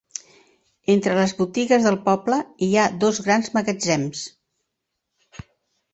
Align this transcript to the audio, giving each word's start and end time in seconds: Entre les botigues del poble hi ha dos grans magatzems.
Entre 0.93 1.17
les 1.19 1.33
botigues 1.41 1.85
del 1.89 1.99
poble 2.07 2.39
hi 2.69 2.71
ha 2.77 2.87
dos 3.05 3.23
grans 3.27 3.53
magatzems. 3.59 4.27